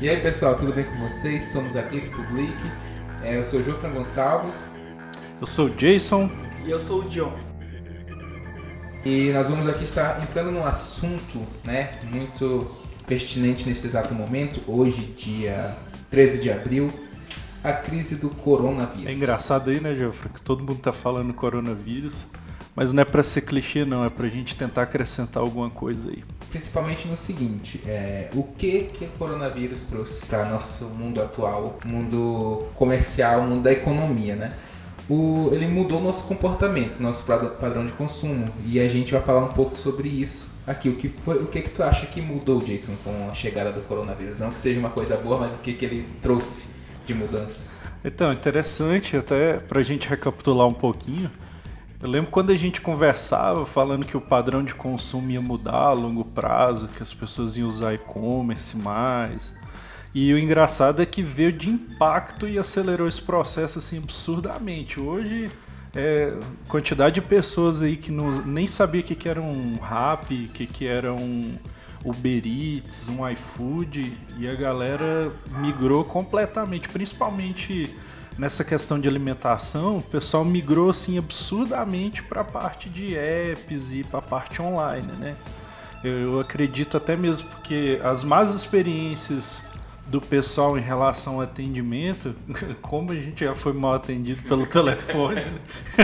E 0.00 0.08
aí 0.08 0.20
pessoal, 0.20 0.56
tudo 0.58 0.72
bem 0.72 0.84
com 0.84 0.98
vocês? 0.98 1.44
Somos 1.44 1.76
a 1.76 1.82
Clique 1.84 2.08
Public. 2.08 2.56
É, 3.22 3.36
eu 3.36 3.44
sou 3.44 3.60
o 3.60 3.62
Jofran 3.62 3.90
Gonçalves. 3.92 4.68
Eu 5.40 5.46
sou 5.46 5.66
o 5.66 5.70
Jason. 5.70 6.28
E 6.66 6.70
eu 6.72 6.80
sou 6.80 7.02
o 7.02 7.08
John. 7.08 7.38
E 9.04 9.30
nós 9.32 9.48
vamos 9.48 9.68
aqui 9.68 9.84
estar 9.84 10.20
entrando 10.20 10.50
num 10.50 10.66
assunto 10.66 11.46
né, 11.62 11.92
muito 12.12 12.68
pertinente 13.06 13.68
nesse 13.68 13.86
exato 13.86 14.12
momento, 14.12 14.60
hoje, 14.66 15.02
dia 15.02 15.76
13 16.10 16.42
de 16.42 16.50
abril, 16.50 16.90
a 17.62 17.72
crise 17.72 18.16
do 18.16 18.28
coronavírus. 18.28 19.06
É 19.06 19.12
engraçado 19.12 19.70
aí, 19.70 19.78
né, 19.78 19.94
Geoffrey, 19.94 20.32
que 20.34 20.42
todo 20.42 20.64
mundo 20.64 20.80
tá 20.80 20.92
falando 20.92 21.32
coronavírus, 21.32 22.28
mas 22.74 22.92
não 22.92 23.02
é 23.02 23.04
para 23.04 23.22
ser 23.22 23.42
clichê 23.42 23.84
não, 23.84 24.04
é 24.04 24.10
pra 24.10 24.26
gente 24.28 24.56
tentar 24.56 24.82
acrescentar 24.82 25.42
alguma 25.42 25.70
coisa 25.70 26.10
aí. 26.10 26.24
Principalmente 26.50 27.06
no 27.06 27.16
seguinte, 27.16 27.80
é, 27.86 28.28
o 28.34 28.42
que 28.42 28.82
que 28.82 29.04
o 29.04 29.08
coronavírus 29.18 29.84
trouxe 29.84 30.26
para 30.26 30.44
nosso 30.46 30.86
mundo 30.86 31.20
atual, 31.22 31.78
mundo 31.84 32.64
comercial, 32.74 33.42
mundo 33.42 33.62
da 33.62 33.72
economia, 33.72 34.36
né? 34.36 34.54
O, 35.08 35.50
ele 35.52 35.66
mudou 35.66 36.00
nosso 36.00 36.24
comportamento, 36.24 36.98
nosso 36.98 37.24
padrão 37.24 37.84
de 37.84 37.92
consumo, 37.92 38.48
e 38.64 38.80
a 38.80 38.88
gente 38.88 39.12
vai 39.12 39.20
falar 39.20 39.44
um 39.44 39.52
pouco 39.52 39.76
sobre 39.76 40.08
isso 40.08 40.46
aqui. 40.66 40.88
O 40.88 40.96
que, 40.96 41.12
o 41.26 41.46
que 41.46 41.60
que 41.60 41.70
tu 41.70 41.82
acha 41.82 42.06
que 42.06 42.22
mudou, 42.22 42.60
Jason, 42.60 42.94
com 43.04 43.28
a 43.30 43.34
chegada 43.34 43.70
do 43.70 43.82
coronavírus? 43.82 44.40
Não 44.40 44.50
que 44.50 44.58
seja 44.58 44.80
uma 44.80 44.90
coisa 44.90 45.16
boa, 45.16 45.38
mas 45.38 45.52
o 45.52 45.58
que 45.58 45.72
que 45.74 45.84
ele 45.84 46.06
trouxe 46.22 46.64
de 47.06 47.12
mudança? 47.12 47.64
Então, 48.02 48.32
interessante, 48.32 49.16
até 49.16 49.54
para 49.54 49.80
a 49.80 49.82
gente 49.82 50.08
recapitular 50.08 50.66
um 50.66 50.74
pouquinho. 50.74 51.30
Eu 52.04 52.10
lembro 52.10 52.30
quando 52.30 52.52
a 52.52 52.54
gente 52.54 52.82
conversava 52.82 53.64
falando 53.64 54.04
que 54.04 54.14
o 54.14 54.20
padrão 54.20 54.62
de 54.62 54.74
consumo 54.74 55.30
ia 55.30 55.40
mudar 55.40 55.86
a 55.86 55.92
longo 55.92 56.22
prazo, 56.22 56.86
que 56.88 57.02
as 57.02 57.14
pessoas 57.14 57.56
iam 57.56 57.66
usar 57.66 57.94
e-commerce 57.94 58.76
mais. 58.76 59.54
E 60.14 60.30
o 60.34 60.38
engraçado 60.38 61.00
é 61.00 61.06
que 61.06 61.22
veio 61.22 61.50
de 61.50 61.70
impacto 61.70 62.46
e 62.46 62.58
acelerou 62.58 63.08
esse 63.08 63.22
processo 63.22 63.78
assim 63.78 63.96
absurdamente. 63.96 65.00
Hoje, 65.00 65.50
é, 65.96 66.36
quantidade 66.68 67.14
de 67.14 67.22
pessoas 67.22 67.80
aí 67.80 67.96
que 67.96 68.12
não, 68.12 68.32
nem 68.42 68.66
sabia 68.66 69.00
o 69.00 69.04
que, 69.04 69.14
que 69.14 69.26
era 69.26 69.40
um 69.40 69.78
rap, 69.80 70.30
o 70.44 70.48
que, 70.48 70.66
que 70.66 70.86
era 70.86 71.10
um 71.10 71.54
Uber 72.04 72.42
Eats, 72.44 73.08
um 73.08 73.26
iFood, 73.30 74.14
e 74.38 74.46
a 74.46 74.54
galera 74.54 75.32
migrou 75.56 76.04
completamente, 76.04 76.86
principalmente 76.86 77.96
nessa 78.38 78.64
questão 78.64 78.98
de 78.98 79.08
alimentação, 79.08 79.98
o 79.98 80.02
pessoal 80.02 80.44
migrou 80.44 80.90
assim 80.90 81.18
absurdamente 81.18 82.22
para 82.22 82.40
a 82.40 82.44
parte 82.44 82.88
de 82.88 83.14
apps 83.16 83.92
e 83.92 84.04
para 84.04 84.18
a 84.18 84.22
parte 84.22 84.60
online, 84.60 85.12
né? 85.12 85.36
Eu 86.02 86.38
acredito 86.38 86.96
até 86.96 87.16
mesmo 87.16 87.48
porque 87.48 87.98
as 88.02 88.22
más 88.22 88.54
experiências 88.54 89.62
do 90.06 90.20
pessoal 90.20 90.76
em 90.76 90.82
relação 90.82 91.36
ao 91.36 91.40
atendimento, 91.40 92.34
como 92.82 93.12
a 93.12 93.14
gente 93.14 93.44
já 93.44 93.54
foi 93.54 93.72
mal 93.72 93.94
atendido 93.94 94.42
pelo 94.42 94.66
telefone 94.66 95.42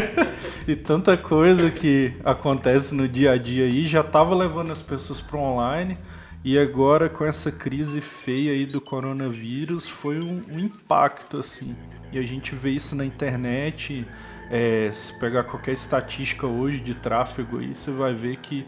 e 0.66 0.74
tanta 0.74 1.16
coisa 1.18 1.70
que 1.70 2.14
acontece 2.24 2.94
no 2.94 3.06
dia 3.06 3.32
a 3.32 3.36
dia 3.36 3.64
aí 3.64 3.84
já 3.84 4.00
estava 4.00 4.34
levando 4.34 4.72
as 4.72 4.80
pessoas 4.80 5.20
para 5.20 5.38
online 5.38 5.98
e 6.44 6.58
agora 6.58 7.08
com 7.08 7.24
essa 7.24 7.52
crise 7.52 8.00
feia 8.00 8.52
aí 8.52 8.64
do 8.64 8.80
coronavírus 8.80 9.88
foi 9.88 10.18
um, 10.20 10.42
um 10.50 10.58
impacto 10.58 11.38
assim 11.38 11.76
e 12.12 12.18
a 12.18 12.22
gente 12.22 12.54
vê 12.54 12.70
isso 12.70 12.96
na 12.96 13.04
internet 13.04 14.06
é, 14.50 14.90
se 14.92 15.18
pegar 15.18 15.44
qualquer 15.44 15.72
estatística 15.72 16.46
hoje 16.46 16.80
de 16.80 16.94
tráfego 16.94 17.58
aí 17.58 17.74
você 17.74 17.90
vai 17.90 18.14
ver 18.14 18.36
que 18.38 18.66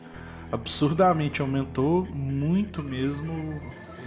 absurdamente 0.50 1.40
aumentou 1.40 2.06
muito 2.12 2.82
mesmo 2.82 3.58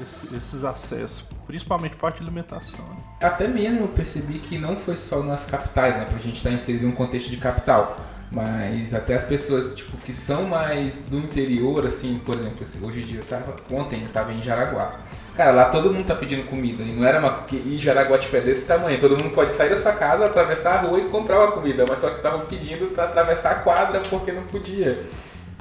esse, 0.02 0.34
esses 0.36 0.64
acessos, 0.64 1.26
principalmente 1.48 1.96
parte 1.96 2.18
de 2.18 2.24
alimentação. 2.24 2.86
Né? 2.86 2.98
Até 3.22 3.48
mesmo 3.48 3.82
eu 3.82 3.88
percebi 3.88 4.40
que 4.40 4.58
não 4.58 4.76
foi 4.76 4.96
só 4.96 5.24
nas 5.24 5.46
capitais, 5.46 5.98
né, 5.98 6.06
pra 6.06 6.18
gente 6.20 6.38
estar 6.38 6.52
inserido 6.52 6.86
em 6.86 6.90
um 6.90 6.92
contexto 6.92 7.30
de 7.30 7.38
capital, 7.38 7.98
mas 8.32 8.94
até 8.94 9.16
as 9.16 9.24
pessoas 9.24 9.76
tipo, 9.76 9.96
que 9.98 10.12
são 10.12 10.48
mais 10.48 11.02
do 11.02 11.18
interior, 11.18 11.86
assim, 11.86 12.20
por 12.26 12.36
exemplo, 12.36 12.58
assim, 12.62 12.84
hoje 12.84 13.02
em 13.02 13.06
dia, 13.06 13.20
eu 13.20 13.26
tava, 13.26 13.56
ontem 13.72 14.02
eu 14.02 14.08
estava 14.08 14.34
em 14.34 14.42
Jaraguá. 14.42 15.00
Cara, 15.36 15.52
lá 15.52 15.66
todo 15.66 15.92
mundo 15.92 16.06
tá 16.06 16.16
pedindo 16.16 16.48
comida. 16.48 16.82
E 16.82 16.94
não 16.94 17.06
era 17.06 17.20
uma. 17.20 17.46
E 17.52 17.78
Jaraguá 17.78 18.18
tipo, 18.18 18.36
é 18.38 18.42
desse 18.42 18.66
tamanho. 18.66 19.00
Todo 19.00 19.22
mundo 19.22 19.34
pode 19.34 19.52
sair 19.52 19.70
da 19.70 19.76
sua 19.76 19.92
casa, 19.92 20.26
atravessar 20.26 20.76
a 20.76 20.82
rua 20.84 21.00
e 21.00 21.10
comprar 21.10 21.40
uma 21.40 21.52
comida. 21.52 21.86
Mas 21.88 22.00
só 22.00 22.10
que 22.10 22.18
estavam 22.18 22.46
pedindo 22.46 22.94
para 22.94 23.04
atravessar 23.04 23.52
a 23.52 23.56
quadra 23.56 24.02
porque 24.10 24.32
não 24.32 24.44
podia. 24.44 24.98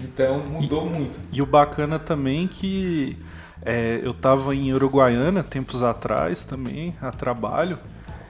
Então 0.01 0.39
mudou 0.39 0.87
e, 0.87 0.91
muito. 0.91 1.21
E 1.33 1.43
o 1.43 1.47
bacana 1.47 1.99
também 1.99 2.47
que 2.47 3.19
é, 3.65 4.01
eu 4.03 4.13
estava 4.13 4.55
em 4.55 4.73
Uruguaiana 4.73 5.43
tempos 5.43 5.83
atrás 5.83 6.45
também, 6.45 6.95
a 7.03 7.11
trabalho. 7.11 7.79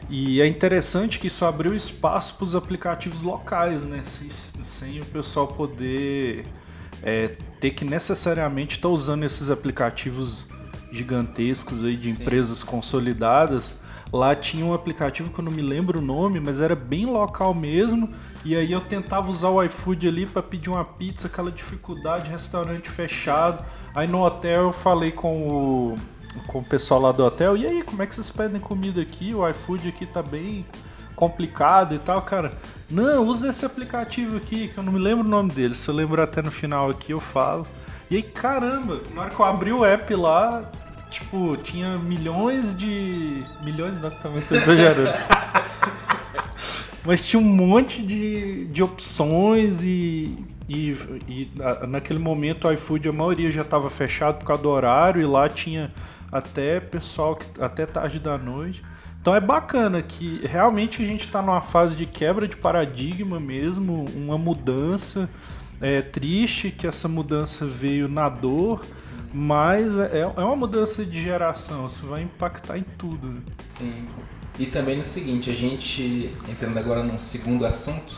E 0.09 0.41
é 0.41 0.47
interessante 0.47 1.19
que 1.19 1.29
isso 1.29 1.45
abriu 1.45 1.75
espaço 1.75 2.35
para 2.37 2.45
os 2.45 2.55
aplicativos 2.55 3.23
locais, 3.23 3.85
né? 3.85 4.03
Sem, 4.05 4.29
sem 4.29 5.01
o 5.01 5.05
pessoal 5.07 5.49
poder 5.49 6.45
é, 7.03 7.29
ter 7.61 7.71
que 7.71 7.85
necessariamente 7.85 8.77
estar 8.77 8.89
tá 8.89 8.95
usando 8.95 9.25
esses 9.25 9.51
aplicativos 9.51 10.47
gigantescos 10.93 11.83
aí 11.83 11.97
de 11.97 12.11
empresas 12.11 12.59
Sim. 12.59 12.67
consolidadas 12.67 13.77
Lá 14.15 14.33
tinha 14.33 14.65
um 14.65 14.73
aplicativo 14.73 15.29
que 15.29 15.41
eu 15.41 15.45
não 15.45 15.51
me 15.51 15.61
lembro 15.61 15.99
o 15.99 16.01
nome, 16.01 16.39
mas 16.39 16.61
era 16.61 16.77
bem 16.77 17.05
local 17.05 17.53
mesmo. 17.53 18.09
E 18.45 18.55
aí 18.55 18.71
eu 18.71 18.81
tentava 18.81 19.29
usar 19.29 19.49
o 19.49 19.61
iFood 19.61 20.07
ali 20.07 20.25
para 20.25 20.41
pedir 20.41 20.71
uma 20.71 20.85
pizza, 20.85 21.27
aquela 21.27 21.51
dificuldade, 21.51 22.31
restaurante 22.31 22.89
fechado. 22.89 23.65
Aí 23.93 24.07
no 24.07 24.23
hotel 24.23 24.67
eu 24.67 24.73
falei 24.73 25.11
com 25.11 25.49
o, 25.49 25.99
com 26.47 26.59
o 26.59 26.65
pessoal 26.65 27.01
lá 27.01 27.13
do 27.13 27.25
hotel, 27.25 27.57
e 27.57 27.67
aí, 27.67 27.83
como 27.83 28.03
é 28.03 28.07
que 28.07 28.15
vocês 28.15 28.31
pedem 28.31 28.61
comida 28.61 29.01
aqui? 29.01 29.35
O 29.35 29.49
iFood 29.49 29.89
aqui 29.89 30.07
tá 30.07 30.23
bem 30.23 30.65
complicado 31.15 31.95
e 31.95 31.99
tal, 31.99 32.23
cara. 32.23 32.53
Não, 32.91 33.27
usa 33.27 33.49
esse 33.49 33.65
aplicativo 33.65 34.37
aqui, 34.37 34.69
que 34.69 34.79
eu 34.79 34.83
não 34.83 34.93
me 34.93 34.99
lembro 34.99 35.25
o 35.25 35.29
nome 35.29 35.51
dele. 35.51 35.75
Se 35.75 35.89
eu 35.89 35.95
lembrar 35.95 36.25
até 36.25 36.43
no 36.43 36.51
final 36.51 36.91
aqui, 36.91 37.13
eu 37.13 37.21
falo. 37.21 37.67
E 38.11 38.17
aí, 38.17 38.23
caramba, 38.23 39.01
na 39.15 39.23
hora 39.23 39.31
que 39.31 39.41
eu 39.41 39.45
abri 39.45 39.73
o 39.73 39.85
app 39.85 40.15
lá, 40.15 40.71
tipo, 41.09 41.57
tinha 41.59 41.99
milhões 41.99 42.77
de. 42.77 43.43
Milhões, 43.63 43.99
não, 44.01 44.11
também 44.11 44.43
tô 44.43 44.55
exagerando. 44.55 45.11
Mas 47.05 47.21
tinha 47.21 47.41
um 47.41 47.45
monte 47.45 48.03
de, 48.03 48.65
de 48.67 48.83
opções 48.83 49.83
e, 49.83 50.39
e, 50.67 50.97
e 51.29 51.53
naquele 51.87 52.19
momento 52.19 52.67
o 52.67 52.73
iFood, 52.73 53.11
a 53.11 53.13
maioria 53.13 53.51
já 53.51 53.61
estava 53.61 53.91
fechado 53.91 54.39
por 54.39 54.47
causa 54.47 54.63
do 54.63 54.71
horário 54.71 55.21
e 55.21 55.27
lá 55.27 55.47
tinha 55.47 55.93
até 56.35 56.81
pessoal 56.81 57.39
até 57.61 57.87
tarde 57.87 58.19
da 58.19 58.37
noite. 58.37 58.83
Então 59.21 59.35
é 59.35 59.41
bacana 59.41 60.03
que 60.03 60.41
realmente 60.45 61.01
a 61.01 61.05
gente 61.07 61.27
está 61.27 61.41
numa 61.41 61.63
fase 61.63 61.97
de 61.97 62.07
quebra 62.07 62.49
de 62.49 62.57
paradigma 62.57 63.39
mesmo, 63.39 64.05
uma 64.17 64.37
mudança. 64.37 65.31
É 65.81 66.03
triste 66.03 66.71
que 66.71 66.87
essa 66.87 67.09
mudança 67.09 67.65
veio 67.65 68.09
na 68.09 68.29
dor, 68.29 68.85
mas 69.33 69.97
é, 69.97 70.21
é 70.21 70.27
uma 70.27 70.57
mudança 70.57 71.05
de 71.05 71.21
geração, 71.23 71.87
isso 71.87 72.07
vai 72.07 72.23
impactar 72.23 72.79
em 72.79 72.85
tudo. 72.99 73.29
Né? 73.29 73.41
Sim. 73.69 74.07
E 74.59 74.67
também 74.67 74.97
no 74.97 75.05
seguinte, 75.05 75.51
a 75.51 75.53
gente 75.53 76.33
entrando 76.49 76.79
agora 76.79 77.03
num 77.03 77.19
segundo 77.19 77.65
assunto, 77.65 78.15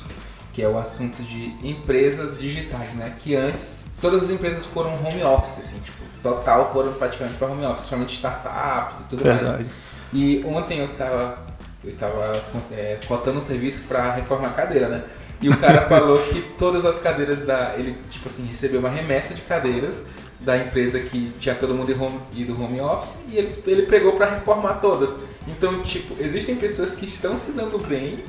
que 0.56 0.62
é 0.62 0.69
o 0.69 0.78
assunto 0.78 1.22
de 1.22 1.55
empresas 1.62 2.39
digitais, 2.41 2.94
né? 2.94 3.12
Que 3.19 3.37
antes 3.37 3.84
todas 4.00 4.25
as 4.25 4.31
empresas 4.31 4.65
foram 4.65 4.94
home 4.94 5.22
office, 5.22 5.59
assim, 5.59 5.78
tipo, 5.81 5.99
total 6.22 6.72
foram 6.72 6.94
praticamente 6.94 7.37
para 7.37 7.49
home 7.49 7.62
office, 7.67 7.81
principalmente 7.81 8.15
startups 8.15 9.00
e 9.00 9.05
tudo 9.05 9.22
Verdade. 9.22 9.50
mais. 9.50 9.67
E 10.15 10.43
ontem 10.47 10.78
eu 10.78 10.87
estava 10.87 11.44
eu 11.84 11.94
tava 11.94 12.43
é, 12.72 12.99
cotando 13.06 13.37
um 13.37 13.41
serviço 13.43 13.83
para 13.87 14.12
reformar 14.12 14.55
cadeira, 14.55 14.89
né? 14.89 15.05
E 15.43 15.50
o 15.50 15.59
cara 15.59 15.83
falou 15.91 16.19
que 16.19 16.41
todas 16.56 16.87
as 16.87 16.99
cadeiras 16.99 17.43
da. 17.43 17.75
Ele, 17.77 17.94
tipo 18.09 18.27
assim, 18.27 18.47
recebeu 18.47 18.81
uma 18.81 18.88
remessa 18.88 19.34
de 19.34 19.43
cadeiras 19.43 20.03
da 20.41 20.56
empresa 20.56 20.99
que 21.00 21.35
tinha 21.38 21.55
todo 21.55 21.75
mundo 21.75 21.93
ido 22.35 22.58
home 22.58 22.81
office 22.81 23.14
e 23.29 23.37
ele, 23.37 23.62
ele 23.67 23.82
pegou 23.82 24.12
para 24.12 24.31
reformar 24.31 24.76
todas. 24.81 25.14
Então, 25.47 25.82
tipo, 25.82 26.17
existem 26.19 26.56
pessoas 26.56 26.94
que 26.94 27.05
estão 27.05 27.37
se 27.37 27.53
dando 27.53 27.79
bem 27.87 28.25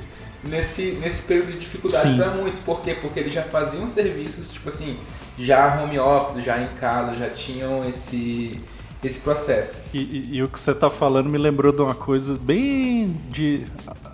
nesse, 0.47 0.97
nesse 1.01 1.23
período 1.23 1.51
de 1.51 1.59
dificuldade 1.59 2.15
para 2.15 2.31
muitos. 2.31 2.59
Por 2.59 2.81
quê? 2.81 2.95
Porque 2.99 3.19
eles 3.19 3.33
já 3.33 3.43
faziam 3.43 3.85
serviços, 3.87 4.51
tipo 4.51 4.69
assim, 4.69 4.97
já 5.37 5.81
home 5.81 5.99
office, 5.99 6.43
já 6.43 6.61
em 6.61 6.69
casa, 6.75 7.13
já 7.13 7.29
tinham 7.29 7.87
esse, 7.87 8.59
esse 9.03 9.19
processo. 9.19 9.75
E, 9.93 9.99
e, 9.99 10.35
e 10.35 10.43
o 10.43 10.47
que 10.47 10.59
você 10.59 10.71
está 10.71 10.89
falando 10.89 11.29
me 11.29 11.37
lembrou 11.37 11.71
de 11.71 11.81
uma 11.81 11.95
coisa 11.95 12.35
bem 12.35 13.15
de 13.29 13.65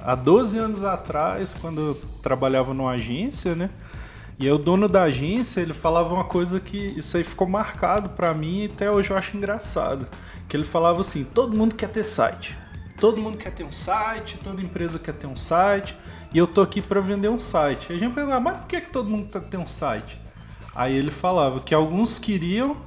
há 0.02 0.16
12 0.16 0.58
anos 0.58 0.84
atrás, 0.84 1.54
quando 1.54 1.82
eu 1.82 2.02
trabalhava 2.22 2.74
numa 2.74 2.92
agência, 2.92 3.56
né? 3.56 3.70
E 4.40 4.50
o 4.50 4.58
dono 4.58 4.90
da 4.90 5.04
agência, 5.04 5.62
ele 5.62 5.74
falava 5.74 6.14
uma 6.14 6.24
coisa 6.24 6.60
que 6.60 6.78
isso 6.78 7.16
aí 7.16 7.24
ficou 7.24 7.48
marcado 7.48 8.10
para 8.10 8.34
mim 8.34 8.64
e 8.64 8.66
até 8.66 8.90
hoje 8.90 9.12
eu 9.12 9.18
acho 9.18 9.38
engraçado. 9.38 10.08
Que 10.50 10.58
ele 10.58 10.66
falava 10.66 11.02
assim, 11.02 11.24
todo 11.24 11.56
mundo 11.56 11.76
quer 11.76 11.88
ter 11.90 12.04
site. 12.04 12.58
Todo 13.00 13.22
mundo 13.22 13.38
quer 13.38 13.52
ter 13.52 13.64
um 13.64 13.72
site, 13.72 14.38
toda 14.44 14.62
empresa 14.62 14.98
quer 15.00 15.14
ter 15.14 15.28
um 15.28 15.36
site, 15.36 15.98
e 16.34 16.38
eu 16.38 16.48
tô 16.48 16.62
aqui 16.62 16.82
para 16.82 17.02
vender 17.02 17.30
um 17.30 17.40
site. 17.40 17.92
A 17.92 17.98
gente 17.98 18.14
pergunta, 18.14 18.40
mas 18.40 18.58
por 18.58 18.68
que, 18.68 18.82
que 18.82 18.92
todo 18.92 19.10
mundo 19.10 19.30
quer 19.30 19.42
ter 19.42 19.58
um 19.58 19.68
site? 19.68 20.18
Aí 20.76 20.96
ele 20.96 21.12
falava 21.12 21.60
que 21.60 21.74
alguns 21.74 22.18
queriam, 22.18 22.78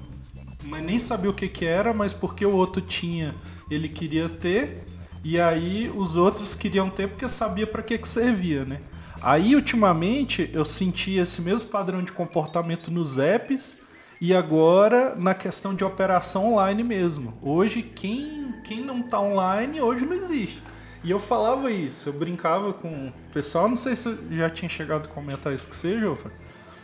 mas 0.65 0.85
nem 0.85 0.99
sabia 0.99 1.31
o 1.31 1.35
que, 1.35 1.49
que 1.49 1.65
era, 1.65 1.93
mas 1.93 2.15
porque 2.15 2.45
o 2.45 2.55
outro 2.55 2.81
tinha, 2.81 3.35
ele 3.71 3.89
queria 3.89 4.29
ter, 4.29 4.87
e 5.23 5.41
aí 5.41 5.93
os 5.95 6.17
outros 6.17 6.55
queriam 6.55 6.89
ter 6.89 7.09
porque 7.09 7.29
sabia 7.29 7.67
para 7.67 7.83
que, 7.83 7.99
que 7.99 8.09
servia, 8.09 8.65
né? 8.65 8.81
Aí, 9.21 9.55
ultimamente, 9.55 10.51
eu 10.53 10.65
senti 10.65 11.15
esse 11.15 11.41
mesmo 11.41 11.71
padrão 11.71 12.03
de 12.03 12.13
comportamento 12.13 12.91
nos 12.91 13.19
apps 13.19 13.79
e 14.21 14.35
agora 14.35 15.15
na 15.15 15.35
questão 15.35 15.75
de 15.75 15.85
operação 15.85 16.53
online 16.53 16.83
mesmo. 16.83 17.37
Hoje, 17.43 17.83
quem, 17.83 18.55
quem 18.65 18.81
não 18.81 19.01
está 19.01 19.21
online, 19.21 19.81
hoje 19.81 20.05
não 20.05 20.15
existe. 20.15 20.63
E 21.05 21.11
eu 21.11 21.21
falava 21.21 21.71
isso, 21.71 22.09
eu 22.09 22.13
brincava 22.13 22.73
com 22.73 23.09
o 23.09 23.13
pessoal, 23.33 23.69
não 23.69 23.77
sei 23.77 23.95
se 23.95 24.17
já 24.33 24.51
tinha 24.51 24.69
chegado 24.69 25.05
a 25.05 25.09
comentar 25.09 25.55
isso 25.55 25.69
que 25.69 25.77
seja, 25.77 26.17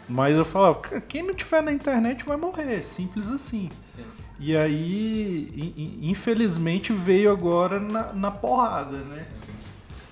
mas 0.08 0.36
eu 0.36 0.44
falava, 0.44 0.80
quem 1.08 1.22
não 1.22 1.34
tiver 1.34 1.62
na 1.62 1.72
internet 1.72 2.24
vai 2.24 2.36
morrer, 2.36 2.84
simples 2.84 3.30
assim. 3.30 3.70
Sim. 3.88 4.04
E 4.38 4.56
aí, 4.56 6.00
infelizmente, 6.02 6.92
veio 6.92 7.30
agora 7.30 7.80
na, 7.80 8.12
na 8.12 8.30
porrada, 8.30 8.98
né? 8.98 9.26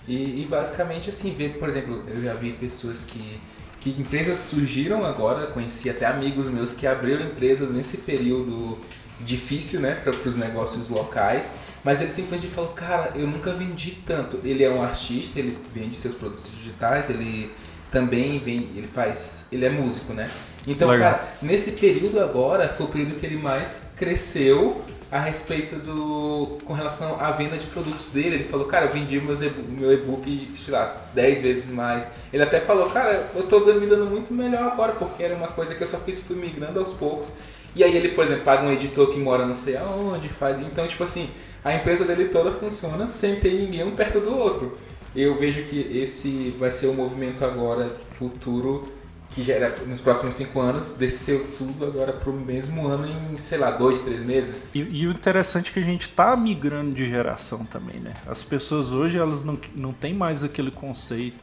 E, 0.07 0.43
e, 0.43 0.47
basicamente 0.47 1.11
assim, 1.11 1.33
ver, 1.33 1.59
por 1.59 1.69
exemplo, 1.69 2.03
eu 2.09 2.23
já 2.23 2.35
vi 2.35 2.53
pessoas 2.53 3.05
que, 3.05 3.39
que 3.81 3.91
empresas 3.91 4.39
surgiram 4.39 5.05
agora, 5.05 5.47
conheci 5.47 5.89
até 5.89 6.07
amigos 6.07 6.49
meus 6.49 6.73
que 6.73 6.87
abriram 6.87 7.25
empresas 7.25 7.71
nesse 7.71 7.97
período 7.97 8.79
difícil, 9.21 9.81
né, 9.81 9.95
para 9.95 10.13
os 10.13 10.37
negócios 10.37 10.89
locais, 10.89 11.53
mas 11.85 12.01
ele 12.01 12.11
simplesmente 12.11 12.53
falou, 12.53 12.73
cara, 12.73 13.13
eu 13.15 13.27
nunca 13.27 13.53
vendi 13.53 14.03
tanto. 14.07 14.39
Ele 14.45 14.63
é 14.63 14.71
um 14.71 14.83
artista, 14.83 15.39
ele 15.39 15.57
vende 15.75 15.97
seus 15.97 16.15
produtos 16.15 16.51
digitais, 16.57 17.09
ele 17.09 17.53
também 17.91 18.39
vem, 18.39 18.69
ele 18.77 18.89
faz, 18.95 19.47
ele 19.51 19.65
é 19.65 19.71
músico, 19.71 20.13
né? 20.13 20.31
Então, 20.67 20.89
Legal. 20.89 21.13
cara, 21.13 21.29
nesse 21.41 21.73
período 21.73 22.21
agora 22.21 22.69
foi 22.77 22.87
o 22.87 22.89
período 22.89 23.19
que 23.19 23.27
ele 23.27 23.37
mais 23.37 23.89
cresceu 23.97 24.85
a 25.11 25.19
respeito 25.19 25.77
do. 25.77 26.59
com 26.65 26.73
relação 26.73 27.21
à 27.21 27.33
venda 27.33 27.57
de 27.57 27.67
produtos 27.67 28.07
dele. 28.07 28.37
Ele 28.37 28.45
falou, 28.45 28.67
cara, 28.67 28.87
eu 28.87 28.93
vendi 28.93 29.21
meus 29.21 29.41
e 29.41 29.51
meu 29.51 29.93
e-book, 29.93 30.51
sei 30.55 30.73
lá, 30.73 31.09
10 31.15 31.43
vezes 31.43 31.67
mais. 31.69 32.07
Ele 32.33 32.43
até 32.43 32.61
falou, 32.61 32.89
cara, 32.91 33.29
eu 33.35 33.43
tô 33.45 33.61
me 33.61 33.87
dando 33.87 34.07
muito 34.07 34.33
melhor 34.33 34.63
agora, 34.65 34.93
porque 34.93 35.23
era 35.23 35.35
uma 35.35 35.49
coisa 35.49 35.75
que 35.75 35.83
eu 35.83 35.87
só 35.87 35.99
fiz 35.99 36.21
fui 36.21 36.37
migrando 36.37 36.79
aos 36.79 36.93
poucos. 36.93 37.33
E 37.75 37.83
aí 37.83 37.97
ele, 37.97 38.11
por 38.11 38.25
exemplo, 38.25 38.45
paga 38.45 38.65
um 38.65 38.73
editor 38.73 39.11
que 39.11 39.19
mora 39.19 39.47
não 39.47 39.55
sei 39.55 39.77
aonde, 39.77 40.29
faz. 40.29 40.59
Então, 40.59 40.87
tipo 40.87 41.03
assim, 41.03 41.31
a 41.65 41.75
empresa 41.75 42.05
dele 42.05 42.29
toda 42.29 42.53
funciona 42.53 43.09
sem 43.09 43.37
ter 43.37 43.53
ninguém 43.55 43.85
um 43.85 43.95
perto 43.97 44.21
do 44.21 44.37
outro. 44.37 44.79
Eu 45.15 45.37
vejo 45.37 45.65
que 45.65 45.81
esse 45.93 46.55
vai 46.59 46.71
ser 46.71 46.87
o 46.87 46.95
movimento 46.95 47.45
agora 47.45 47.91
futuro 48.17 49.00
que 49.35 49.43
já 49.43 49.55
era 49.55 49.77
nos 49.87 50.01
próximos 50.01 50.35
cinco 50.35 50.61
anos, 50.61 50.89
desceu 50.89 51.47
tudo 51.57 51.85
agora 51.85 52.13
para 52.13 52.31
o 52.31 52.33
mesmo 52.33 52.87
ano 52.87 53.07
em, 53.07 53.39
sei 53.39 53.59
lá, 53.59 53.71
dois, 53.71 54.01
três 54.01 54.23
meses. 54.23 54.71
E, 54.75 54.81
e 54.81 55.07
o 55.07 55.11
interessante 55.11 55.71
é 55.71 55.75
que 55.75 55.79
a 55.79 55.85
gente 55.85 56.03
está 56.03 56.37
migrando 56.37 56.93
de 56.93 57.09
geração 57.09 57.65
também, 57.65 58.01
né? 58.01 58.17
As 58.27 58.43
pessoas 58.43 58.93
hoje, 58.93 59.19
elas 59.19 59.45
não, 59.45 59.59
não 59.75 59.93
têm 59.93 60.15
mais 60.15 60.43
aquele 60.43 60.71
conceito 60.71 61.41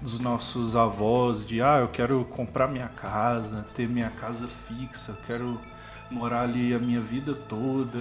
dos 0.00 0.20
nossos 0.20 0.76
avós 0.76 1.44
de, 1.44 1.62
ah, 1.62 1.78
eu 1.80 1.88
quero 1.88 2.24
comprar 2.26 2.68
minha 2.68 2.88
casa, 2.88 3.66
ter 3.74 3.88
minha 3.88 4.10
casa 4.10 4.46
fixa, 4.46 5.12
eu 5.12 5.16
quero 5.26 5.60
morar 6.14 6.42
ali 6.42 6.72
a 6.72 6.78
minha 6.78 7.00
vida 7.00 7.34
toda, 7.34 7.98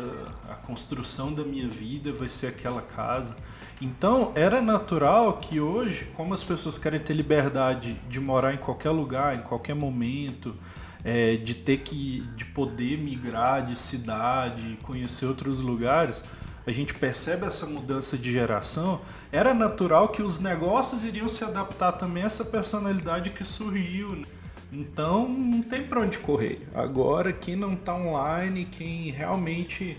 a 0.50 0.54
construção 0.54 1.34
da 1.34 1.44
minha 1.44 1.68
vida 1.68 2.14
vai 2.14 2.30
ser 2.30 2.48
aquela 2.48 2.82
casa. 2.82 3.36
Então, 3.82 4.32
era 4.36 4.62
natural 4.62 5.40
que 5.40 5.60
hoje, 5.60 6.06
como 6.14 6.34
as 6.34 6.44
pessoas 6.44 6.78
querem 6.78 7.00
ter 7.00 7.14
liberdade 7.14 8.00
de 8.08 8.20
morar 8.20 8.54
em 8.54 8.58
qualquer 8.58 8.92
lugar, 8.92 9.36
em 9.36 9.42
qualquer 9.42 9.74
momento, 9.74 10.56
é, 11.04 11.36
de 11.36 11.56
ter 11.56 11.80
que, 11.80 12.22
de 12.36 12.46
poder 12.46 12.98
migrar 12.98 13.66
de 13.66 13.76
cidade, 13.76 14.78
conhecer 14.84 15.26
outros 15.26 15.60
lugares, 15.60 16.24
a 16.66 16.72
gente 16.72 16.94
percebe 16.94 17.46
essa 17.46 17.66
mudança 17.66 18.18
de 18.18 18.32
geração, 18.32 19.02
era 19.32 19.54
natural 19.54 20.10
que 20.10 20.22
os 20.22 20.40
negócios 20.40 21.04
iriam 21.04 21.28
se 21.28 21.44
adaptar 21.44 21.94
também 21.94 22.24
a 22.24 22.28
essa 22.28 22.46
personalidade 22.46 23.32
que 23.32 23.44
surgiu. 23.44 24.26
Então 24.74 25.30
não 25.30 25.62
tem 25.62 25.84
para 25.84 26.02
onde 26.02 26.18
correr. 26.18 26.68
Agora 26.74 27.32
quem 27.32 27.56
não 27.56 27.74
está 27.74 27.96
online, 27.96 28.66
quem 28.66 29.12
realmente 29.12 29.98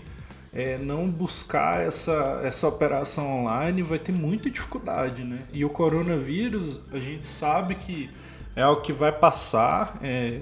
é, 0.51 0.77
não 0.77 1.09
buscar 1.09 1.81
essa, 1.81 2.41
essa 2.43 2.67
operação 2.67 3.41
online 3.41 3.81
vai 3.81 3.97
ter 3.97 4.11
muita 4.11 4.49
dificuldade, 4.49 5.23
né? 5.23 5.39
E 5.53 5.63
o 5.63 5.69
coronavírus, 5.69 6.79
a 6.91 6.97
gente 6.97 7.25
sabe 7.25 7.75
que 7.75 8.09
é 8.55 8.65
o 8.67 8.81
que 8.81 8.91
vai 8.91 9.11
passar, 9.11 9.97
é, 10.01 10.41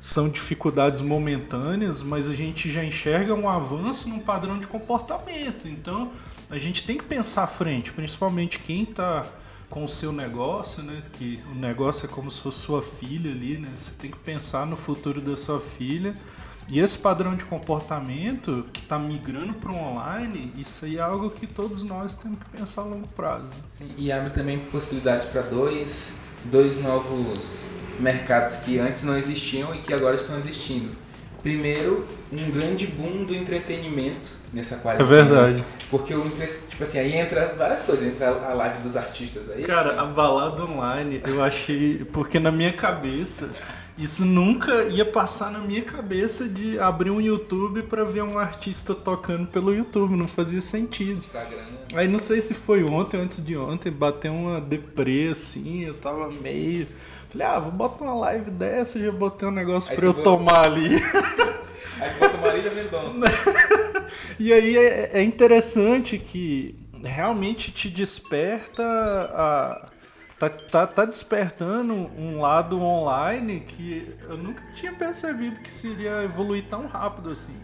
são 0.00 0.28
dificuldades 0.28 1.00
momentâneas, 1.02 2.02
mas 2.02 2.28
a 2.28 2.34
gente 2.34 2.70
já 2.70 2.84
enxerga 2.84 3.34
um 3.34 3.48
avanço 3.48 4.08
num 4.08 4.20
padrão 4.20 4.58
de 4.58 4.66
comportamento. 4.66 5.66
Então 5.66 6.10
a 6.48 6.56
gente 6.56 6.84
tem 6.84 6.96
que 6.96 7.04
pensar 7.04 7.44
à 7.44 7.46
frente, 7.46 7.92
principalmente 7.92 8.58
quem 8.58 8.82
está 8.84 9.26
com 9.68 9.84
o 9.84 9.88
seu 9.88 10.12
negócio, 10.12 10.82
né? 10.82 11.02
Que 11.12 11.40
o 11.50 11.54
negócio 11.54 12.06
é 12.06 12.08
como 12.08 12.30
se 12.30 12.40
fosse 12.40 12.58
sua 12.58 12.82
filha 12.82 13.30
ali, 13.30 13.58
né? 13.58 13.70
Você 13.74 13.92
tem 13.92 14.10
que 14.10 14.18
pensar 14.18 14.66
no 14.66 14.76
futuro 14.76 15.20
da 15.20 15.36
sua 15.36 15.60
filha. 15.60 16.14
E 16.70 16.80
esse 16.80 16.98
padrão 16.98 17.34
de 17.34 17.46
comportamento 17.46 18.66
que 18.72 18.80
está 18.80 18.98
migrando 18.98 19.54
para 19.54 19.72
o 19.72 19.74
online, 19.74 20.52
isso 20.56 20.84
aí 20.84 20.98
é 20.98 21.00
algo 21.00 21.30
que 21.30 21.46
todos 21.46 21.82
nós 21.82 22.14
temos 22.14 22.38
que 22.38 22.50
pensar 22.50 22.82
a 22.82 22.84
longo 22.84 23.08
prazo. 23.08 23.54
Sim, 23.70 23.90
e 23.96 24.12
abre 24.12 24.30
também 24.30 24.58
possibilidades 24.58 25.26
para 25.26 25.40
dois, 25.40 26.10
dois 26.44 26.80
novos 26.82 27.66
mercados 27.98 28.56
que 28.56 28.78
antes 28.78 29.02
não 29.02 29.16
existiam 29.16 29.74
e 29.74 29.78
que 29.78 29.94
agora 29.94 30.14
estão 30.14 30.36
existindo. 30.38 30.90
Primeiro, 31.42 32.06
um 32.30 32.50
grande 32.50 32.86
boom 32.86 33.24
do 33.24 33.34
entretenimento 33.34 34.30
nessa 34.52 34.76
quarentena. 34.76 35.08
É 35.08 35.22
verdade. 35.24 35.64
Porque 35.90 36.12
o 36.12 36.30
tipo 36.78 36.84
assim, 36.84 36.98
aí 37.00 37.16
entra 37.16 37.56
várias 37.58 37.82
coisas, 37.82 38.06
entra 38.06 38.28
a 38.28 38.54
live 38.54 38.78
dos 38.78 38.96
artistas 38.96 39.50
aí. 39.50 39.64
Cara, 39.64 40.00
a 40.00 40.06
balada 40.06 40.62
online, 40.62 41.20
eu 41.26 41.42
achei, 41.42 42.04
porque 42.12 42.38
na 42.38 42.52
minha 42.52 42.72
cabeça, 42.72 43.50
isso 43.98 44.24
nunca 44.24 44.84
ia 44.84 45.04
passar 45.04 45.50
na 45.50 45.58
minha 45.58 45.82
cabeça 45.82 46.48
de 46.48 46.78
abrir 46.78 47.10
um 47.10 47.20
YouTube 47.20 47.82
para 47.82 48.04
ver 48.04 48.22
um 48.22 48.38
artista 48.38 48.94
tocando 48.94 49.48
pelo 49.48 49.74
YouTube, 49.74 50.14
não 50.14 50.28
fazia 50.28 50.60
sentido. 50.60 51.18
Instagram, 51.18 51.56
né? 51.56 51.78
Aí 51.94 52.06
não 52.06 52.20
sei 52.20 52.40
se 52.40 52.54
foi 52.54 52.84
ontem 52.84 53.16
ou 53.16 53.24
antes 53.24 53.44
de 53.44 53.56
ontem, 53.56 53.90
bateu 53.90 54.32
uma 54.32 54.60
deprê 54.60 55.30
assim, 55.32 55.84
eu 55.84 55.94
tava 55.94 56.30
meio 56.30 56.86
Falei, 57.28 57.46
ah, 57.46 57.58
vou 57.58 57.72
botar 57.72 58.04
uma 58.04 58.14
live 58.14 58.50
dessa, 58.52 58.98
já 58.98 59.12
botei 59.12 59.46
um 59.48 59.50
negócio 59.50 59.90
aí 59.90 59.96
pra 59.96 60.06
eu 60.06 60.14
tomar 60.14 60.64
ali. 60.64 60.96
Aí 62.00 62.10
bota 62.14 62.36
Marília 62.38 62.70
Mendonça. 62.70 63.26
e 64.38 64.52
aí 64.52 64.76
é, 64.76 65.10
é, 65.14 65.22
interessante 65.22 66.18
que 66.18 66.74
realmente 67.02 67.70
te 67.70 67.88
desperta 67.88 68.82
a. 68.82 69.98
Tá, 70.38 70.48
tá, 70.48 70.86
tá 70.86 71.04
despertando 71.04 71.92
um 71.92 72.40
lado 72.40 72.80
online 72.80 73.58
que 73.58 74.14
eu 74.28 74.36
nunca 74.36 74.62
tinha 74.72 74.92
percebido 74.92 75.58
que 75.58 75.74
seria 75.74 76.22
evoluir 76.22 76.62
tão 76.70 76.86
rápido 76.86 77.30
assim. 77.30 77.56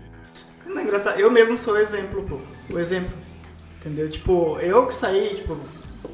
Não 0.67 0.81
é 0.81 0.83
engraçado, 0.83 1.21
eu 1.21 1.31
mesmo 1.31 1.57
sou 1.57 1.75
o 1.75 1.79
exemplo, 1.79 2.25
pô. 2.25 2.41
O 2.75 2.81
exemplo. 2.81 3.13
Entendeu? 3.79 4.09
Tipo, 4.09 4.59
eu 4.59 4.89
que 4.89 4.95
saí, 4.95 5.37
tipo, 5.37 5.57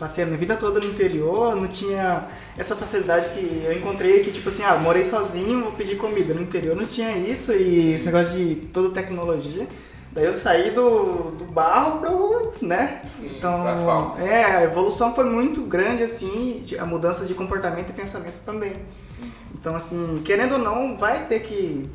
passei 0.00 0.25
a 0.25 0.26
minha 0.26 0.38
vida 0.38 0.57
toda 0.57 0.81
no 0.81 0.87
interior, 0.87 1.55
não 1.55 1.69
tinha 1.69 2.26
essa 2.57 2.75
facilidade 2.75 3.31
que 3.31 3.62
eu 3.64 3.73
encontrei 3.73 4.25
que, 4.25 4.33
tipo 4.33 4.49
assim, 4.49 4.62
ah, 4.62 4.76
morei 4.76 5.05
sozinho, 5.05 5.62
vou 5.62 5.73
pedir 5.73 5.97
comida. 5.97 6.33
No 6.33 6.40
interior 6.40 6.75
não 6.75 6.87
tinha 6.87 7.17
isso 7.17 7.52
e 7.52 7.93
esse 7.95 8.05
negócio 8.05 8.33
de 8.37 8.55
toda 8.73 8.90
tecnologia. 8.90 9.69
Daí 10.12 10.25
eu 10.25 10.35
saí 10.35 10.73
do, 10.73 11.31
do 11.33 11.45
barro 11.45 12.00
pro, 12.00 12.67
né? 12.67 13.02
Sim, 13.12 13.37
então, 13.37 13.64
é, 14.19 14.45
a 14.45 14.62
evolução 14.64 15.14
foi 15.14 15.25
muito 15.25 15.62
grande, 15.62 16.02
assim, 16.02 16.64
a 16.79 16.85
mudança 16.85 17.25
de 17.25 17.33
comportamento 17.33 17.90
e 17.90 17.93
pensamento 17.93 18.43
também. 18.45 18.73
Sim. 19.07 19.31
Então, 19.55 19.76
assim, 19.76 20.21
querendo 20.25 20.52
ou 20.52 20.59
não, 20.59 20.97
vai 20.97 21.26
ter 21.26 21.40
que 21.40 21.88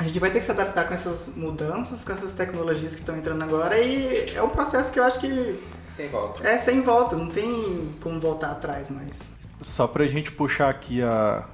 a 0.00 0.02
gente 0.02 0.18
vai 0.18 0.30
ter 0.30 0.38
que 0.38 0.44
se 0.46 0.50
adaptar 0.50 0.88
com 0.88 0.94
essas 0.94 1.28
mudanças, 1.36 2.02
com 2.02 2.12
essas 2.12 2.32
tecnologias 2.32 2.94
que 2.94 3.00
estão 3.00 3.14
entrando 3.14 3.42
agora 3.44 3.78
e 3.78 4.34
é 4.34 4.42
um 4.42 4.48
processo 4.48 4.90
que 4.90 4.98
eu 4.98 5.04
acho 5.04 5.20
que 5.20 5.60
sem 5.90 6.08
volta. 6.08 6.48
É, 6.48 6.56
sem 6.56 6.80
volta, 6.80 7.14
não 7.14 7.28
tem 7.28 7.94
como 8.00 8.18
voltar 8.18 8.52
atrás 8.52 8.88
mais. 8.88 9.20
Só 9.60 9.86
pra 9.86 10.06
gente 10.06 10.32
puxar 10.32 10.70
aqui 10.70 11.02
a 11.02 11.44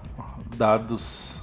dados 0.56 1.42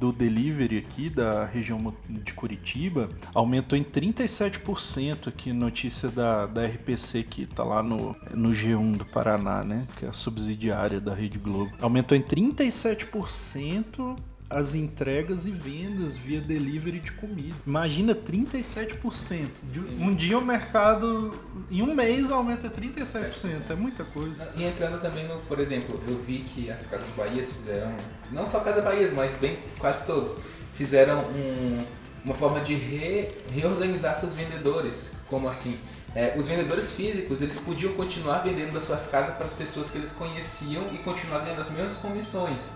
do 0.00 0.10
delivery 0.10 0.78
aqui 0.78 1.10
da 1.10 1.44
região 1.44 1.94
de 2.08 2.32
Curitiba 2.32 3.10
aumentou 3.34 3.78
em 3.78 3.84
37% 3.84 5.28
aqui 5.28 5.52
notícia 5.52 6.08
da, 6.08 6.46
da 6.46 6.64
RPC 6.64 7.22
que 7.24 7.44
tá 7.44 7.62
lá 7.62 7.82
no, 7.82 8.16
no 8.34 8.50
G1 8.50 8.96
do 8.96 9.04
Paraná, 9.04 9.62
né, 9.62 9.86
que 9.98 10.06
é 10.06 10.08
a 10.08 10.12
subsidiária 10.12 10.98
da 10.98 11.14
Rede 11.14 11.38
Globo. 11.38 11.70
Aumentou 11.80 12.16
em 12.16 12.22
37% 12.22 14.16
as 14.50 14.74
entregas 14.74 15.46
e 15.46 15.52
vendas 15.52 16.18
via 16.18 16.40
delivery 16.40 16.98
de 16.98 17.12
comida. 17.12 17.54
Imagina 17.64 18.16
37%. 18.16 19.62
De, 19.70 19.80
um 19.80 20.12
dia 20.12 20.36
o 20.36 20.44
mercado, 20.44 21.32
em 21.70 21.80
um 21.82 21.94
mês, 21.94 22.32
aumenta 22.32 22.68
37%. 22.68 23.70
É 23.70 23.74
muita 23.76 24.04
coisa. 24.04 24.50
E 24.56 24.64
entrando 24.64 25.00
também 25.00 25.28
no, 25.28 25.38
por 25.42 25.60
exemplo, 25.60 26.00
eu 26.08 26.20
vi 26.20 26.40
que 26.40 26.68
as 26.68 26.84
Casas 26.86 27.10
Bahia 27.12 27.44
fizeram, 27.44 27.94
não 28.32 28.44
só 28.44 28.58
Casa 28.58 28.82
Bahia, 28.82 29.08
mas 29.14 29.32
bem 29.34 29.60
quase 29.78 30.04
todos, 30.04 30.34
fizeram 30.74 31.20
um, 31.26 31.84
uma 32.24 32.34
forma 32.34 32.60
de 32.60 32.74
re, 32.74 33.28
reorganizar 33.52 34.16
seus 34.16 34.34
vendedores. 34.34 35.08
Como 35.28 35.48
assim? 35.48 35.78
É, 36.12 36.34
os 36.36 36.48
vendedores 36.48 36.90
físicos 36.90 37.40
eles 37.40 37.56
podiam 37.56 37.92
continuar 37.92 38.38
vendendo 38.38 38.72
das 38.72 38.82
suas 38.82 39.06
casas 39.06 39.36
para 39.36 39.46
as 39.46 39.54
pessoas 39.54 39.90
que 39.90 39.96
eles 39.96 40.10
conheciam 40.10 40.92
e 40.92 40.98
continuar 40.98 41.38
ganhando 41.40 41.60
as 41.60 41.70
mesmas 41.70 41.94
comissões. 41.94 42.72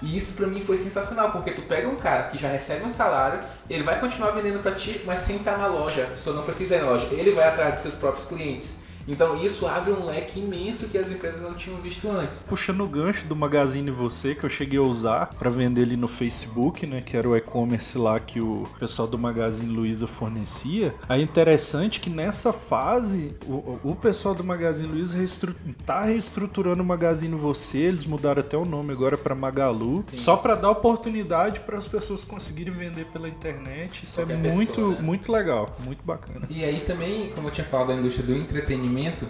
E 0.00 0.16
isso 0.16 0.34
pra 0.34 0.46
mim 0.46 0.60
foi 0.60 0.76
sensacional, 0.76 1.32
porque 1.32 1.50
tu 1.50 1.62
pega 1.62 1.88
um 1.88 1.96
cara 1.96 2.24
que 2.24 2.38
já 2.38 2.48
recebe 2.48 2.84
um 2.84 2.88
salário, 2.88 3.40
ele 3.68 3.82
vai 3.82 3.98
continuar 3.98 4.30
vendendo 4.30 4.62
para 4.62 4.72
ti, 4.72 5.02
mas 5.04 5.20
sem 5.20 5.36
estar 5.36 5.58
na 5.58 5.66
loja. 5.66 6.04
A 6.04 6.10
pessoa 6.10 6.36
não 6.36 6.44
precisa 6.44 6.76
ir 6.76 6.82
na 6.82 6.90
loja, 6.90 7.08
ele 7.10 7.32
vai 7.32 7.48
atrás 7.48 7.74
dos 7.74 7.82
seus 7.82 7.94
próprios 7.94 8.26
clientes. 8.26 8.76
Então 9.08 9.36
isso 9.42 9.66
abre 9.66 9.92
um 9.92 10.04
leque 10.04 10.38
imenso 10.38 10.88
que 10.88 10.98
as 10.98 11.10
empresas 11.10 11.40
não 11.40 11.54
tinham 11.54 11.76
visto 11.78 12.08
antes. 12.10 12.44
Puxando 12.48 12.82
o 12.82 12.88
gancho 12.88 13.26
do 13.26 13.34
Magazine 13.34 13.90
Você, 13.90 14.34
que 14.34 14.44
eu 14.44 14.50
cheguei 14.50 14.78
a 14.78 14.82
usar 14.82 15.26
para 15.38 15.50
vender 15.50 15.82
ele 15.82 15.96
no 15.96 16.06
Facebook, 16.06 16.86
né, 16.86 17.00
que 17.00 17.16
era 17.16 17.28
o 17.28 17.36
e-commerce 17.36 17.96
lá 17.96 18.20
que 18.20 18.40
o 18.40 18.66
pessoal 18.78 19.08
do 19.08 19.18
Magazine 19.18 19.72
Luiza 19.72 20.06
fornecia. 20.06 20.94
É 21.08 21.18
interessante 21.18 22.00
que 22.00 22.10
nessa 22.10 22.52
fase 22.52 23.34
o, 23.46 23.78
o 23.82 23.96
pessoal 23.96 24.34
do 24.34 24.44
Magazine 24.44 24.88
Luiza 24.88 25.16
reestru 25.16 25.54
tá 25.86 26.02
reestruturando 26.02 26.82
o 26.82 26.86
Magazine 26.86 27.34
Você, 27.34 27.78
eles 27.78 28.04
mudaram 28.04 28.40
até 28.40 28.56
o 28.56 28.64
nome 28.64 28.92
agora 28.92 29.16
para 29.16 29.34
Magalu, 29.34 30.04
Sim. 30.10 30.16
só 30.16 30.36
para 30.36 30.54
dar 30.54 30.70
oportunidade 30.70 31.60
para 31.60 31.78
as 31.78 31.88
pessoas 31.88 32.24
conseguirem 32.24 32.72
vender 32.72 33.06
pela 33.06 33.28
internet. 33.28 34.02
Isso 34.02 34.20
é 34.20 34.24
Qualquer 34.24 34.46
é 34.48 34.52
muito 34.52 34.68
pessoa, 34.74 34.94
né? 34.94 35.00
muito 35.00 35.32
legal, 35.32 35.76
muito 35.84 36.04
bacana. 36.04 36.46
E 36.50 36.64
aí 36.64 36.80
também, 36.86 37.30
como 37.30 37.48
eu 37.48 37.52
tinha 37.52 37.66
falado 37.66 37.88
da 37.88 37.94
indústria 37.94 38.26
do 38.26 38.36
entretenimento 38.36 38.97
entretenimento, 38.98 39.26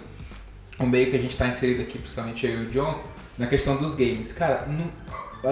o 0.79 0.85
meio 0.85 1.09
que 1.09 1.15
a 1.15 1.19
gente 1.19 1.31
está 1.31 1.47
inserido 1.47 1.81
aqui, 1.81 1.97
principalmente 1.99 2.45
eu 2.45 2.63
e 2.63 2.65
o 2.65 2.69
John, 2.69 3.01
na 3.37 3.47
questão 3.47 3.77
dos 3.77 3.95
games. 3.95 4.31
Cara, 4.31 4.65
no, 4.67 4.91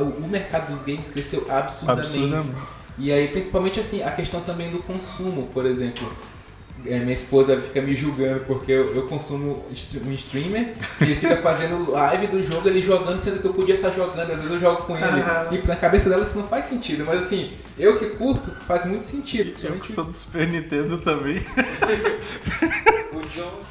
o 0.10 0.28
mercado 0.28 0.74
dos 0.74 0.84
games 0.84 1.10
cresceu 1.10 1.46
absurdamente. 1.50 2.18
absurdamente. 2.18 2.58
E 2.98 3.12
aí, 3.12 3.28
principalmente 3.28 3.80
assim, 3.80 4.02
a 4.02 4.12
questão 4.12 4.42
também 4.42 4.72
do 4.72 4.80
consumo, 4.80 5.48
por 5.48 5.66
exemplo 5.66 6.10
é, 6.86 7.00
minha 7.00 7.14
esposa 7.14 7.60
fica 7.60 7.82
me 7.82 7.96
julgando 7.96 8.42
porque 8.42 8.72
eu, 8.72 8.96
eu 8.96 9.08
consumo 9.08 9.66
um 10.06 10.14
streamer 10.14 10.76
e 11.02 11.04
ele 11.04 11.16
fica 11.16 11.38
fazendo 11.38 11.92
live 11.92 12.28
do 12.28 12.44
jogo, 12.44 12.68
ele 12.68 12.82
jogando, 12.82 13.18
sendo 13.18 13.40
que 13.40 13.48
eu 13.48 13.54
podia 13.54 13.76
estar 13.76 13.92
jogando, 13.92 14.20
às 14.20 14.40
vezes 14.40 14.52
eu 14.52 14.60
jogo 14.60 14.84
com 14.84 14.96
ele. 14.96 15.06
E 15.52 15.68
na 15.68 15.76
cabeça 15.76 16.10
dela 16.10 16.24
isso 16.24 16.38
não 16.38 16.48
faz 16.48 16.66
sentido, 16.66 17.04
mas 17.06 17.26
assim, 17.26 17.52
eu 17.78 17.98
que 17.98 18.08
curto, 18.08 18.52
faz 18.68 18.86
muito 18.86 19.04
sentido. 19.04 19.54
Eu 19.64 19.80
que 19.80 19.92
sou 19.92 20.06
do 20.06 20.14
Super 20.14 20.48
Nintendo 20.48 20.98
também. 21.00 21.42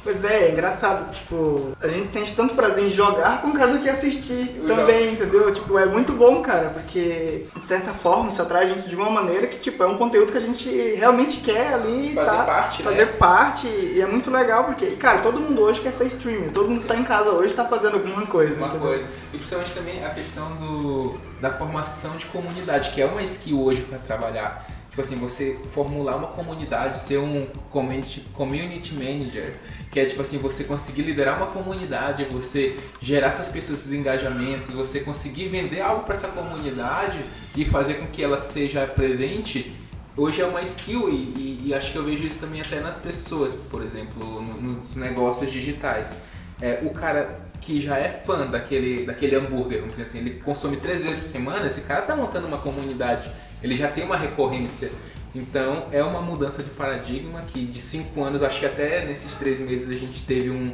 pois 0.03 0.23
é, 0.23 0.47
é 0.47 0.51
engraçado, 0.51 1.11
tipo, 1.13 1.71
a 1.81 1.87
gente 1.87 2.07
sente 2.07 2.35
tanto 2.35 2.55
prazer 2.55 2.83
em 2.83 2.91
jogar 2.91 3.41
com 3.41 3.49
o 3.49 3.53
cara 3.53 3.71
do 3.71 3.79
que 3.79 3.89
assistir 3.89 4.55
eu 4.57 4.67
também, 4.67 5.11
jogo. 5.11 5.23
entendeu? 5.23 5.51
Tipo, 5.51 5.77
é 5.77 5.85
muito 5.85 6.13
bom, 6.13 6.41
cara, 6.41 6.69
porque 6.69 7.45
de 7.55 7.63
certa 7.63 7.91
forma 7.91 8.29
isso 8.29 8.41
atrai 8.41 8.65
a 8.65 8.75
gente 8.75 8.89
de 8.89 8.95
uma 8.95 9.09
maneira 9.09 9.47
que, 9.47 9.59
tipo, 9.59 9.81
é 9.83 9.87
um 9.87 9.97
conteúdo 9.97 10.31
que 10.31 10.37
a 10.37 10.41
gente 10.41 10.69
realmente 10.95 11.39
quer 11.39 11.73
ali. 11.73 12.13
Fazer 12.13 12.31
tá, 12.31 12.43
parte, 12.43 12.83
fazer 12.83 13.05
né? 13.05 13.13
parte 13.17 13.67
e 13.67 14.01
é 14.01 14.05
muito 14.05 14.31
legal 14.31 14.65
porque, 14.65 14.91
cara, 14.91 15.19
todo 15.19 15.39
mundo 15.39 15.61
hoje 15.61 15.81
quer 15.81 15.93
ser 15.93 16.07
streamer, 16.07 16.51
todo 16.51 16.69
mundo 16.69 16.81
que 16.81 16.87
tá 16.87 16.95
em 16.95 17.03
casa 17.03 17.29
hoje 17.29 17.53
tá 17.53 17.65
fazendo 17.65 17.95
alguma 17.95 18.25
coisa. 18.25 18.51
Alguma 18.51 18.67
entendeu? 18.67 18.87
coisa. 18.87 19.05
E 19.33 19.37
principalmente 19.37 19.73
também 19.73 20.05
a 20.05 20.09
questão 20.09 20.55
do, 20.55 21.17
da 21.41 21.51
formação 21.53 22.17
de 22.17 22.25
comunidade, 22.27 22.91
que 22.91 23.01
é 23.01 23.05
uma 23.05 23.21
skill 23.23 23.63
hoje 23.63 23.81
para 23.81 23.97
trabalhar. 23.99 24.65
Tipo 24.97 25.05
assim, 25.05 25.15
você 25.17 25.55
formular 25.75 26.15
uma 26.15 26.29
comunidade, 26.29 26.97
ser 26.97 27.19
um 27.19 27.45
community, 27.69 28.21
community 28.33 28.95
manager, 28.95 29.53
que 29.91 29.99
é 29.99 30.05
tipo 30.05 30.19
assim, 30.23 30.39
você 30.39 30.63
conseguir 30.63 31.03
liderar 31.03 31.37
uma 31.37 31.45
comunidade, 31.45 32.25
você 32.25 32.75
gerar 32.99 33.27
essas 33.27 33.47
pessoas, 33.47 33.81
esses 33.81 33.93
engajamentos, 33.93 34.71
você 34.71 35.01
conseguir 35.01 35.49
vender 35.49 35.81
algo 35.81 36.03
para 36.03 36.15
essa 36.15 36.27
comunidade 36.29 37.23
e 37.55 37.63
fazer 37.63 37.99
com 37.99 38.07
que 38.07 38.23
ela 38.23 38.39
seja 38.39 38.87
presente 38.87 39.71
hoje 40.17 40.41
é 40.41 40.45
uma 40.47 40.63
skill 40.63 41.11
e, 41.11 41.13
e, 41.13 41.61
e, 41.65 41.73
acho 41.75 41.91
que 41.91 41.97
eu 41.99 42.03
vejo 42.03 42.25
isso 42.25 42.39
também 42.39 42.59
até 42.59 42.79
nas 42.79 42.97
pessoas, 42.97 43.53
por 43.53 43.83
exemplo, 43.83 44.41
nos 44.41 44.95
negócios 44.95 45.51
digitais. 45.51 46.11
É, 46.59 46.79
o 46.81 46.89
cara 46.89 47.39
que 47.61 47.79
já 47.79 47.99
é 47.99 48.23
fã 48.25 48.47
daquele, 48.47 49.05
daquele 49.05 49.35
hambúrguer, 49.35 49.81
vamos 49.81 49.91
dizer 49.91 50.09
assim, 50.09 50.17
ele 50.17 50.39
consome 50.39 50.77
três 50.77 51.03
vezes 51.03 51.19
por 51.19 51.25
semana, 51.25 51.67
esse 51.67 51.81
cara 51.81 52.01
está 52.01 52.15
montando 52.15 52.47
uma 52.47 52.57
comunidade, 52.57 53.29
ele 53.61 53.75
já 53.75 53.89
tem 53.89 54.03
uma 54.03 54.17
recorrência. 54.17 54.91
Então 55.35 55.85
é 55.91 56.03
uma 56.03 56.21
mudança 56.21 56.63
de 56.63 56.69
paradigma 56.69 57.41
que 57.41 57.65
de 57.65 57.81
cinco 57.81 58.23
anos, 58.23 58.41
acho 58.41 58.59
que 58.59 58.65
até 58.65 59.05
nesses 59.05 59.35
três 59.35 59.59
meses 59.59 59.89
a 59.89 59.93
gente 59.93 60.23
teve 60.23 60.49
um, 60.49 60.71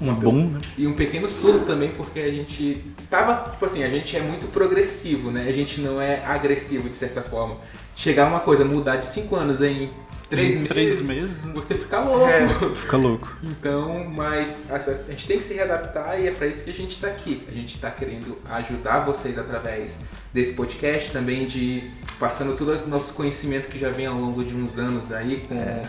uma 0.00 0.12
boom, 0.12 0.50
né? 0.50 0.60
E 0.76 0.86
um 0.86 0.94
pequeno 0.94 1.28
surto 1.28 1.64
também, 1.64 1.90
porque 1.90 2.20
a 2.20 2.30
gente 2.30 2.84
tava, 3.08 3.50
tipo 3.50 3.64
assim, 3.64 3.82
a 3.82 3.88
gente 3.88 4.16
é 4.16 4.20
muito 4.20 4.50
progressivo, 4.52 5.30
né? 5.30 5.46
A 5.48 5.52
gente 5.52 5.80
não 5.80 6.00
é 6.00 6.24
agressivo 6.24 6.88
de 6.88 6.96
certa 6.96 7.22
forma 7.22 7.56
chegar 7.96 8.26
uma 8.26 8.40
coisa, 8.40 8.64
mudar 8.64 8.96
de 8.96 9.06
5 9.06 9.34
anos 9.36 9.60
em 9.60 9.90
3 10.34 10.54
meses, 10.54 10.68
três 10.68 11.00
meses, 11.00 11.44
você 11.46 11.74
fica 11.74 12.00
louco. 12.00 12.26
É, 12.26 12.74
fica 12.74 12.96
louco. 12.96 13.36
Então, 13.42 14.04
mas 14.04 14.60
a, 14.70 14.76
a, 14.76 14.94
gente 14.94 15.26
tem 15.26 15.38
que 15.38 15.44
se 15.44 15.54
readaptar 15.54 16.20
e 16.20 16.26
é 16.26 16.30
para 16.30 16.46
isso 16.46 16.64
que 16.64 16.70
a 16.70 16.74
gente 16.74 16.92
está 16.92 17.08
aqui. 17.08 17.44
A 17.48 17.52
gente 17.52 17.74
está 17.74 17.90
querendo 17.90 18.38
ajudar 18.50 19.00
vocês 19.04 19.38
através 19.38 19.98
desse 20.32 20.54
podcast, 20.54 21.10
também 21.10 21.46
de 21.46 21.90
passando 22.18 22.56
todo 22.56 22.84
o 22.84 22.88
nosso 22.88 23.12
conhecimento 23.14 23.68
que 23.68 23.78
já 23.78 23.90
vem 23.90 24.06
ao 24.06 24.18
longo 24.18 24.44
de 24.44 24.54
uns 24.54 24.76
anos 24.78 25.12
aí 25.12 25.42
com, 25.46 25.54
é. 25.54 25.82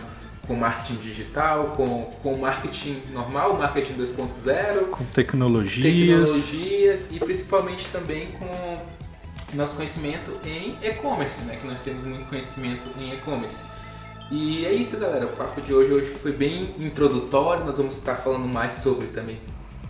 com 0.46 0.54
marketing 0.54 1.00
digital, 1.00 1.72
com, 1.76 2.04
com 2.22 2.38
marketing 2.38 3.02
normal, 3.12 3.56
marketing 3.56 3.94
2.0, 3.94 4.90
com 4.90 5.04
tecnologias. 5.04 6.30
tecnologias 6.30 7.08
e 7.10 7.18
principalmente 7.18 7.88
também 7.88 8.28
com 8.32 8.46
nosso 9.56 9.76
conhecimento 9.76 10.32
em 10.44 10.76
e-commerce, 10.82 11.42
né? 11.42 11.56
Que 11.56 11.66
nós 11.66 11.80
temos 11.80 12.04
muito 12.04 12.26
conhecimento 12.26 12.82
em 12.98 13.14
e-commerce. 13.14 13.64
E 14.30 14.66
é 14.66 14.72
isso, 14.72 14.98
galera. 14.98 15.26
O 15.26 15.36
papo 15.36 15.60
de 15.60 15.72
hoje, 15.72 15.92
hoje 15.92 16.10
foi 16.14 16.32
bem 16.32 16.74
introdutório. 16.78 17.64
Nós 17.64 17.76
vamos 17.76 17.96
estar 17.96 18.16
falando 18.16 18.48
mais 18.48 18.74
sobre 18.74 19.06
também 19.08 19.38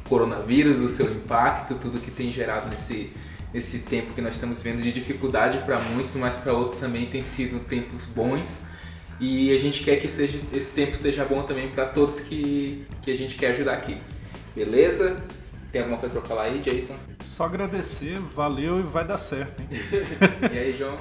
coronavírus, 0.08 0.78
o 0.80 0.88
seu 0.88 1.10
impacto, 1.10 1.74
tudo 1.74 1.98
que 1.98 2.10
tem 2.10 2.30
gerado 2.30 2.68
nesse, 2.68 3.12
nesse 3.52 3.78
tempo 3.80 4.12
que 4.12 4.20
nós 4.20 4.34
estamos 4.34 4.62
vendo 4.62 4.82
de 4.82 4.92
dificuldade 4.92 5.58
para 5.64 5.80
muitos, 5.80 6.14
mas 6.16 6.36
para 6.36 6.52
outros 6.52 6.78
também 6.78 7.06
tem 7.06 7.22
sido 7.22 7.60
tempos 7.64 8.04
bons. 8.04 8.60
E 9.18 9.54
a 9.56 9.58
gente 9.58 9.82
quer 9.82 9.96
que 9.96 10.08
seja, 10.08 10.38
esse 10.52 10.70
tempo 10.70 10.94
seja 10.94 11.24
bom 11.24 11.42
também 11.42 11.68
para 11.68 11.86
todos 11.86 12.20
que, 12.20 12.84
que 13.02 13.10
a 13.10 13.16
gente 13.16 13.36
quer 13.36 13.52
ajudar 13.52 13.72
aqui. 13.72 13.96
Beleza? 14.54 15.16
Tem 15.72 15.80
alguma 15.80 15.98
coisa 15.98 16.14
para 16.14 16.28
falar 16.28 16.42
aí, 16.44 16.60
Jason? 16.60 16.94
Só 17.22 17.44
agradecer, 17.44 18.18
valeu 18.18 18.80
e 18.80 18.82
vai 18.82 19.04
dar 19.06 19.16
certo, 19.16 19.60
hein? 19.60 19.68
e 20.52 20.58
aí, 20.58 20.72
João? 20.72 20.96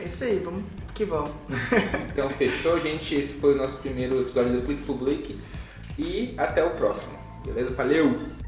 É 0.00 0.04
isso 0.04 0.24
aí, 0.24 0.38
vamos 0.38 0.64
que 0.94 1.04
vamos. 1.04 1.30
então, 2.10 2.28
fechou, 2.30 2.80
gente. 2.80 3.14
Esse 3.14 3.34
foi 3.34 3.54
o 3.54 3.56
nosso 3.56 3.78
primeiro 3.78 4.20
episódio 4.20 4.52
do 4.52 4.62
Click 4.62 4.82
Public. 4.84 5.38
E 5.98 6.34
até 6.38 6.64
o 6.64 6.70
próximo. 6.70 7.18
Beleza? 7.44 7.74
Valeu! 7.74 8.39